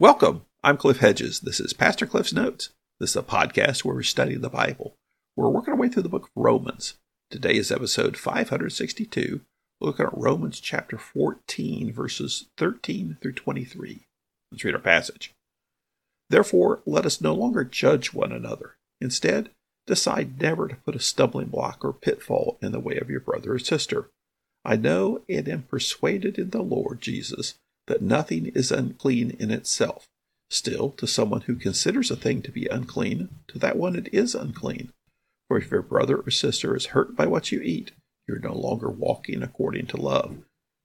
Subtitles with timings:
[0.00, 0.42] Welcome.
[0.62, 1.40] I'm Cliff Hedges.
[1.40, 2.70] This is Pastor Cliff's Notes.
[3.00, 4.94] This is a podcast where we study the Bible.
[5.34, 6.94] We're working our way through the book of Romans.
[7.32, 9.40] Today is episode 562.
[9.80, 14.02] We're looking at Romans chapter 14, verses 13 through 23.
[14.52, 15.34] Let's read our passage.
[16.30, 18.76] Therefore, let us no longer judge one another.
[19.00, 19.50] Instead,
[19.88, 23.54] decide never to put a stumbling block or pitfall in the way of your brother
[23.54, 24.10] or sister.
[24.64, 27.54] I know and am persuaded in the Lord Jesus
[27.88, 30.08] that nothing is unclean in itself.
[30.50, 34.34] Still, to someone who considers a thing to be unclean, to that one it is
[34.34, 34.92] unclean.
[35.48, 37.92] For if your brother or sister is hurt by what you eat,
[38.26, 40.38] you are no longer walking according to love.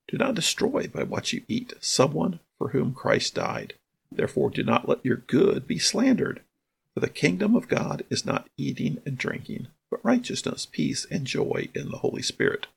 [0.08, 3.74] Do not destroy by what you eat someone for whom Christ died.
[4.12, 6.42] Therefore, do not let your good be slandered.
[6.94, 11.70] For the kingdom of God is not eating and drinking, but righteousness, peace, and joy
[11.74, 12.68] in the Holy Spirit.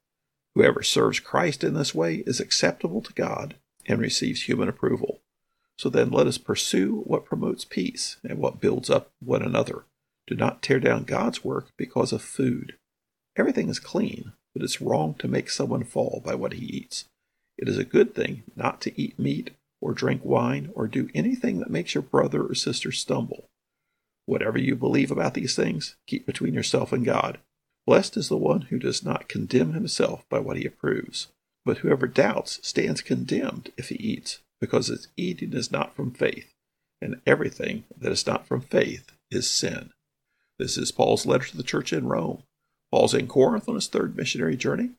[0.54, 3.56] Whoever serves Christ in this way is acceptable to God
[3.86, 5.20] and receives human approval.
[5.78, 9.84] So then let us pursue what promotes peace and what builds up one another.
[10.26, 12.76] Do not tear down God's work because of food.
[13.36, 17.04] Everything is clean, but it's wrong to make someone fall by what he eats.
[17.58, 21.60] It is a good thing not to eat meat or drink wine or do anything
[21.60, 23.44] that makes your brother or sister stumble.
[24.24, 27.38] Whatever you believe about these things, keep between yourself and God.
[27.86, 31.28] Blessed is the one who does not condemn himself by what he approves.
[31.66, 36.54] But whoever doubts stands condemned if he eats, because his eating is not from faith,
[37.02, 39.90] and everything that is not from faith is sin.
[40.60, 42.44] This is Paul's letter to the church in Rome.
[42.92, 44.90] Paul's in Corinth on his third missionary journey,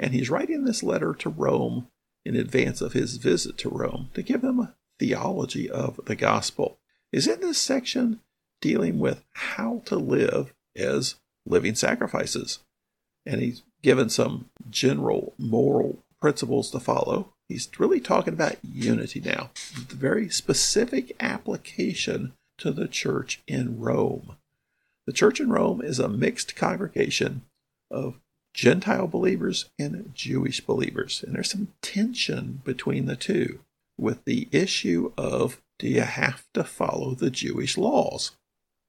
[0.00, 1.86] and he's writing this letter to Rome
[2.24, 6.78] in advance of his visit to Rome to give them a theology of the gospel.
[7.12, 8.18] Is in this section
[8.60, 11.14] dealing with how to live as
[11.46, 12.58] living sacrifices.
[13.24, 17.32] And he's given some general moral principles to follow.
[17.48, 19.50] He's really talking about unity now,
[19.88, 24.34] the very specific application to the church in Rome.
[25.06, 27.42] The church in Rome is a mixed congregation
[27.92, 28.18] of
[28.52, 33.60] Gentile believers and Jewish believers, and there's some tension between the two
[33.96, 38.32] with the issue of do you have to follow the Jewish laws?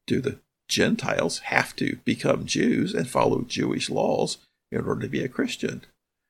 [0.07, 4.39] Do the Gentiles have to become Jews and follow Jewish laws
[4.72, 5.83] in order to be a Christian?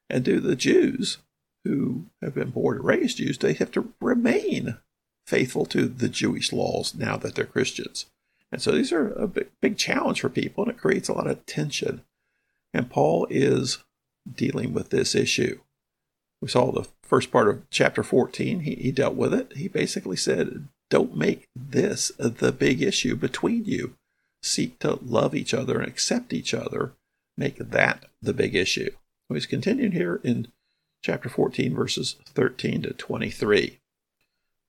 [0.09, 1.17] And do the Jews
[1.63, 4.77] who have been born and raised Jews, they have to remain
[5.25, 8.05] faithful to the Jewish laws now that they're Christians.
[8.51, 11.27] And so these are a big, big challenge for people, and it creates a lot
[11.27, 12.01] of tension.
[12.73, 13.83] And Paul is
[14.31, 15.59] dealing with this issue.
[16.41, 19.53] We saw the first part of chapter 14, he, he dealt with it.
[19.57, 23.95] He basically said, Don't make this the big issue between you.
[24.43, 26.93] Seek to love each other and accept each other.
[27.35, 28.91] Make that the big issue.
[29.29, 30.47] He's continuing here in
[31.03, 33.79] chapter 14, verses 13 to 23.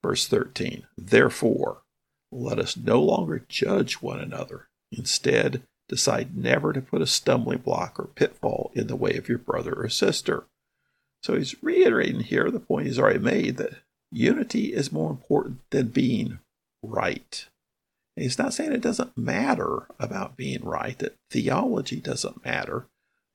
[0.03, 1.83] Verse 13 Therefore,
[2.31, 4.69] let us no longer judge one another.
[4.93, 9.39] Instead, decide never to put a stumbling block or pitfall in the way of your
[9.39, 10.45] brother or sister.
[11.23, 13.79] So he's reiterating here the point he's already made that
[14.13, 16.39] unity is more important than being
[16.83, 17.47] right.
[18.17, 22.87] He's not saying it doesn't matter about being right, that theology doesn't matter.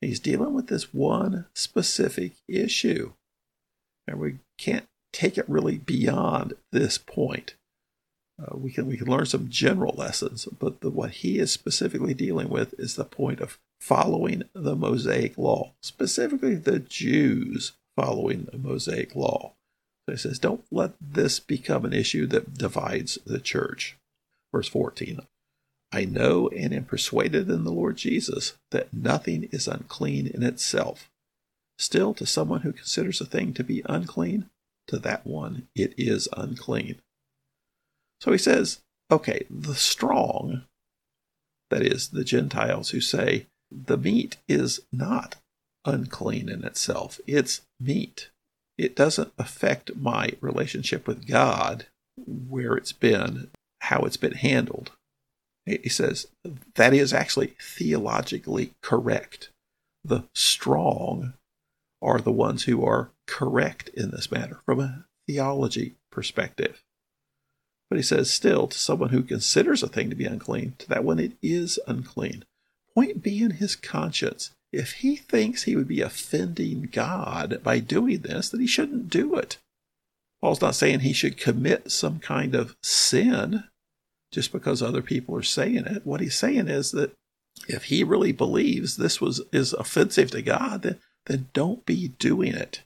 [0.04, 3.12] He's dealing with this one specific issue.
[4.06, 7.54] And we can't take it really beyond this point.
[8.40, 12.14] Uh, we can we can learn some general lessons, but the, what he is specifically
[12.14, 18.58] dealing with is the point of following the Mosaic law, specifically the Jews following the
[18.58, 19.52] Mosaic law.
[20.06, 23.96] So he says, don't let this become an issue that divides the church.
[24.52, 25.20] Verse 14
[25.94, 31.08] I know and am persuaded in the Lord Jesus that nothing is unclean in itself.
[31.78, 34.50] Still, to someone who considers a thing to be unclean,
[34.88, 37.00] to that one it is unclean.
[38.20, 40.64] So he says, okay, the strong,
[41.70, 45.36] that is, the Gentiles who say the meat is not
[45.84, 48.30] unclean in itself, it's meat.
[48.76, 51.86] It doesn't affect my relationship with God,
[52.16, 53.50] where it's been,
[53.82, 54.90] how it's been handled.
[55.66, 56.26] He says
[56.74, 59.48] that is actually theologically correct.
[60.04, 61.34] The strong
[62.02, 66.82] are the ones who are correct in this matter from a theology perspective.
[67.88, 71.04] But he says, still, to someone who considers a thing to be unclean, to that
[71.04, 72.44] one it is unclean.
[72.94, 74.50] Point being his conscience.
[74.72, 79.36] If he thinks he would be offending God by doing this, then he shouldn't do
[79.36, 79.58] it.
[80.40, 83.64] Paul's not saying he should commit some kind of sin
[84.34, 86.04] just because other people are saying it.
[86.04, 87.12] What he's saying is that
[87.68, 92.54] if he really believes this was is offensive to God, then, then don't be doing
[92.54, 92.82] it.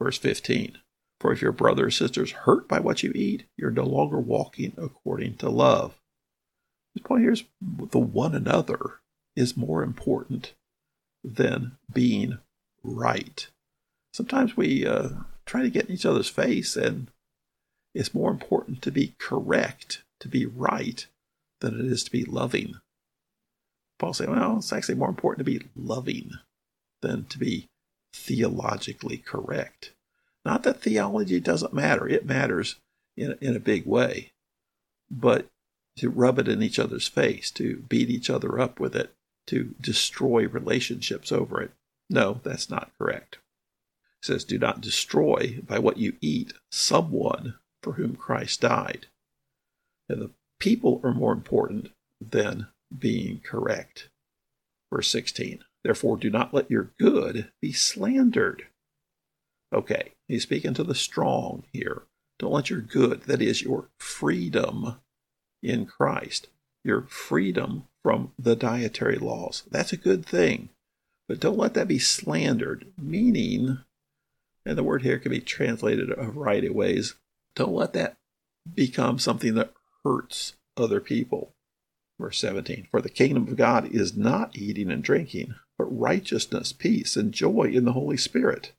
[0.00, 0.78] Verse 15.
[1.20, 4.18] For if your brother or sister is hurt by what you eat, you're no longer
[4.18, 5.98] walking according to love.
[6.94, 9.00] The point here is the one another
[9.36, 10.54] is more important
[11.22, 12.38] than being
[12.82, 13.46] right.
[14.14, 15.10] Sometimes we uh,
[15.44, 17.08] try to get in each other's face, and
[17.94, 21.06] it's more important to be correct, to be right,
[21.60, 22.74] than it is to be loving.
[23.98, 26.30] Paul said, well, it's actually more important to be loving
[27.02, 27.66] than to be
[28.14, 29.92] theologically correct.
[30.44, 32.76] Not that theology doesn't matter, it matters
[33.16, 34.32] in, in a big way.
[35.10, 35.46] But
[35.96, 39.12] to rub it in each other's face, to beat each other up with it,
[39.48, 41.72] to destroy relationships over it.
[42.08, 43.38] No, that's not correct.
[44.22, 49.06] It says, Do not destroy by what you eat someone for whom Christ died.
[50.10, 51.90] And the people are more important
[52.20, 52.66] than
[52.96, 54.08] being correct.
[54.92, 58.66] Verse 16, Therefore do not let your good be slandered.
[59.72, 62.02] Okay, he's speaking to the strong here.
[62.40, 64.96] Don't let your good, that is, your freedom
[65.62, 66.48] in Christ,
[66.82, 69.62] your freedom from the dietary laws.
[69.70, 70.70] That's a good thing.
[71.28, 73.78] But don't let that be slandered, meaning,
[74.66, 77.14] and the word here can be translated a variety of ways,
[77.54, 78.16] don't let that
[78.74, 79.72] become something that
[80.04, 81.52] hurts other people.
[82.18, 87.16] Verse 17 For the kingdom of God is not eating and drinking, but righteousness, peace,
[87.16, 88.72] and joy in the Holy Spirit.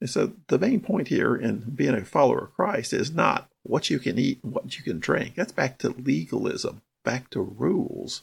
[0.00, 3.90] And so the main point here in being a follower of Christ is not what
[3.90, 5.34] you can eat and what you can drink.
[5.34, 8.22] That's back to legalism, back to rules.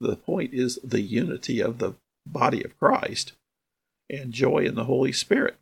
[0.00, 1.94] The point is the unity of the
[2.26, 3.32] body of Christ
[4.08, 5.56] and joy in the Holy Spirit.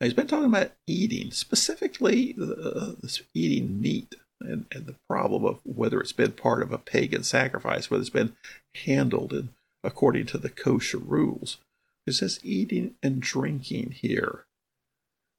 [0.00, 2.92] Now, he's been talking about eating, specifically uh,
[3.34, 7.90] eating meat and, and the problem of whether it's been part of a pagan sacrifice,
[7.90, 8.36] whether it's been
[8.84, 9.50] handled in,
[9.82, 11.58] according to the kosher rules.
[12.06, 14.46] It says eating and drinking here.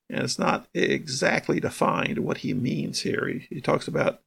[0.09, 3.27] And it's not exactly defined what he means here.
[3.27, 4.21] He, he talks about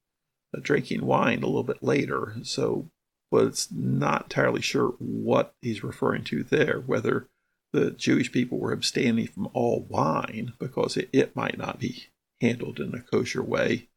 [0.56, 2.88] uh, drinking wine a little bit later, so
[3.30, 7.28] but it's not entirely sure what he's referring to there, whether
[7.72, 12.08] the Jewish people were abstaining from all wine because it, it might not be
[12.42, 13.88] handled in a kosher way,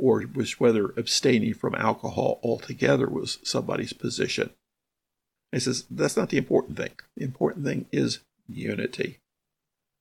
[0.00, 4.50] or was whether abstaining from alcohol altogether was somebody's position.
[5.52, 6.92] He says that's not the important thing.
[7.16, 9.18] The important thing is unity.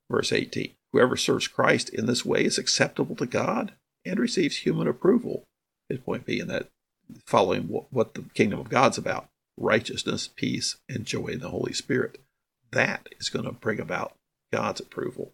[0.10, 3.74] Verse 18 Whoever serves Christ in this way is acceptable to God
[4.06, 5.44] and receives human approval.
[5.90, 6.70] His point being that
[7.26, 12.20] following what the kingdom of God's about righteousness, peace, and joy in the Holy Spirit.
[12.72, 14.14] That is going to bring about
[14.54, 15.34] God's approval.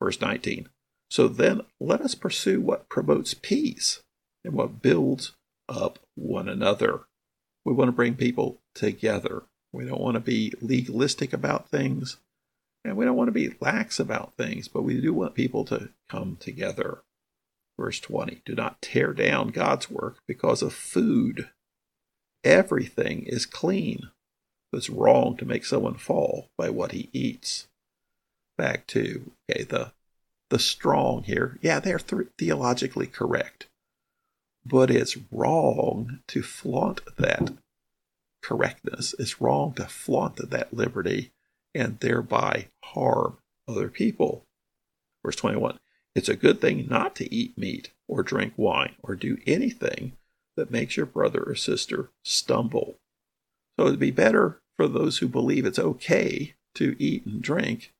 [0.00, 0.68] Verse 19
[1.10, 4.02] So then let us pursue what promotes peace
[4.44, 5.32] and what builds
[5.68, 7.02] up one another.
[7.64, 9.44] We want to bring people together.
[9.72, 12.18] We don't want to be legalistic about things.
[12.84, 15.88] And we don't want to be lax about things, but we do want people to
[16.08, 17.02] come together.
[17.78, 21.48] Verse 20 Do not tear down God's work because of food.
[22.44, 24.10] Everything is clean.
[24.72, 27.68] It's wrong to make someone fall by what he eats.
[28.58, 29.92] Back to okay, the
[30.50, 31.58] the strong here.
[31.62, 33.68] Yeah, they're th- theologically correct,
[34.64, 37.54] but it's wrong to flaunt that
[38.42, 39.14] correctness.
[39.18, 41.32] It's wrong to flaunt that liberty
[41.74, 44.46] and thereby harm other people.
[45.24, 45.78] Verse 21
[46.14, 50.12] It's a good thing not to eat meat or drink wine or do anything
[50.56, 52.98] that makes your brother or sister stumble.
[53.78, 57.92] So it'd be better for those who believe it's okay to eat and drink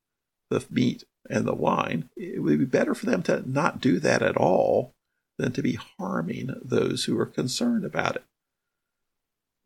[0.51, 2.11] the meat and the wine.
[2.17, 4.93] It would be better for them to not do that at all
[5.39, 8.25] than to be harming those who are concerned about it.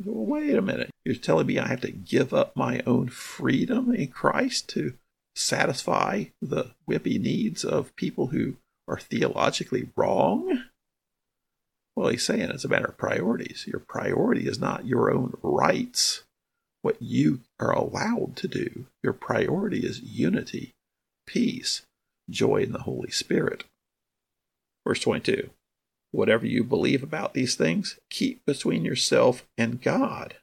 [0.04, 0.90] Well, wait a minute.
[1.04, 4.94] You're telling me I have to give up my own freedom in Christ to
[5.34, 8.56] satisfy the whippy needs of people who
[8.88, 10.64] are theologically wrong?
[11.94, 13.66] Well, he's saying it's a matter of priorities.
[13.66, 16.24] Your priority is not your own rights,
[16.82, 18.86] what you are allowed to do.
[19.02, 20.74] Your priority is unity,
[21.26, 21.82] peace,
[22.30, 23.64] joy in the Holy Spirit.
[24.86, 25.50] Verse 22
[26.10, 30.36] Whatever you believe about these things, keep between yourself and God.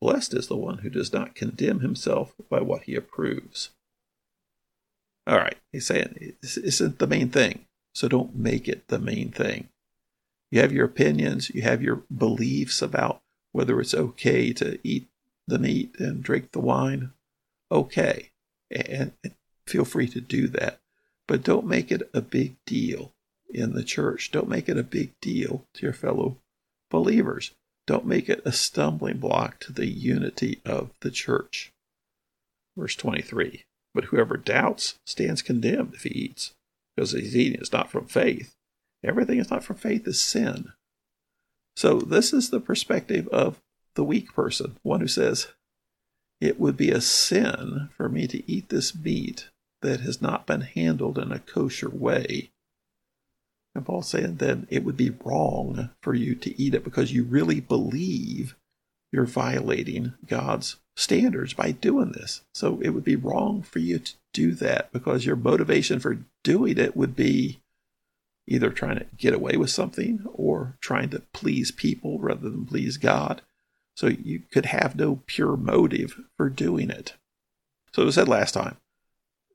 [0.00, 3.70] Blessed is the one who does not condemn himself by what he approves.
[5.26, 9.30] All right, he's saying this isn't the main thing, so don't make it the main
[9.30, 9.68] thing.
[10.50, 13.22] You have your opinions, you have your beliefs about
[13.52, 15.08] whether it's okay to eat
[15.46, 17.12] the meat and drink the wine.
[17.70, 18.30] Okay,
[18.70, 19.12] and
[19.66, 20.80] feel free to do that,
[21.26, 23.12] but don't make it a big deal
[23.50, 24.30] in the church.
[24.30, 26.38] Don't make it a big deal to your fellow
[26.90, 27.52] believers.
[27.86, 31.72] Don't make it a stumbling block to the unity of the church.
[32.76, 36.52] Verse 23 But whoever doubts stands condemned if he eats,
[36.94, 38.54] because he's eating is not from faith.
[39.04, 40.72] Everything is not from faith is sin.
[41.76, 43.60] So this is the perspective of
[43.94, 45.48] the weak person, one who says,
[46.40, 49.48] It would be a sin for me to eat this meat
[49.82, 52.50] that has not been handled in a kosher way.
[53.74, 57.24] And Paul's saying then it would be wrong for you to eat it because you
[57.24, 58.54] really believe
[59.12, 62.42] you're violating God's standards by doing this.
[62.54, 66.78] So it would be wrong for you to do that because your motivation for doing
[66.78, 67.60] it would be
[68.46, 72.96] either trying to get away with something or trying to please people rather than please
[72.96, 73.42] God.
[73.96, 77.14] So you could have no pure motive for doing it.
[77.92, 78.76] So, as I said last time,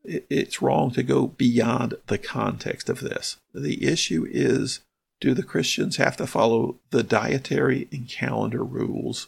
[0.04, 3.38] it's wrong to go beyond the context of this.
[3.54, 4.82] The issue is
[5.20, 9.28] do the Christians have to follow the dietary and calendar rules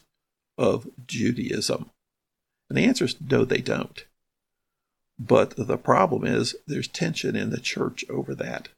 [0.58, 1.90] of Judaism?
[2.70, 4.06] And the answer is no, they don't.
[5.18, 8.70] But the problem is there's tension in the church over that.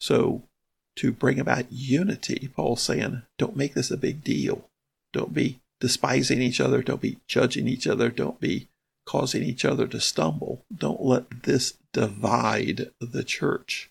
[0.00, 0.42] So,
[0.96, 4.64] to bring about unity, Paul's saying, don't make this a big deal.
[5.16, 6.82] Don't be despising each other.
[6.82, 8.10] Don't be judging each other.
[8.10, 8.68] Don't be
[9.06, 10.62] causing each other to stumble.
[10.76, 13.90] Don't let this divide the church.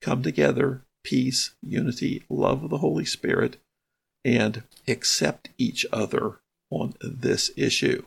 [0.00, 3.56] Come together, peace, unity, love of the Holy Spirit,
[4.24, 6.38] and accept each other
[6.70, 8.04] on this issue.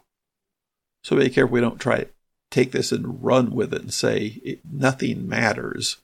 [1.03, 2.09] So be careful we don't try to
[2.51, 5.97] take this and run with it and say it, nothing matters.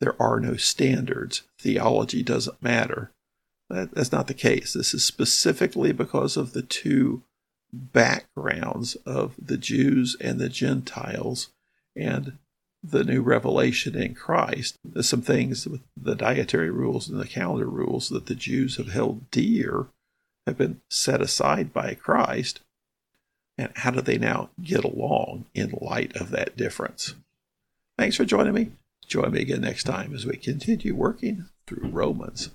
[0.00, 1.42] There are no standards.
[1.58, 3.12] Theology doesn't matter.
[3.70, 4.72] That, that's not the case.
[4.72, 7.22] This is specifically because of the two
[7.72, 11.50] backgrounds of the Jews and the Gentiles
[11.94, 12.38] and
[12.82, 14.76] the new revelation in Christ.
[14.84, 18.88] There's some things with the dietary rules and the calendar rules that the Jews have
[18.88, 19.86] held dear
[20.46, 22.60] have been set aside by Christ.
[23.58, 27.14] And how do they now get along in light of that difference?
[27.98, 28.70] Thanks for joining me.
[29.06, 32.50] Join me again next time as we continue working through Romans.